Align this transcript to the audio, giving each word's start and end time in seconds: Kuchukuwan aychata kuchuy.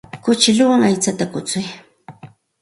Kuchukuwan 0.23 0.81
aychata 0.87 1.25
kuchuy. 1.33 1.65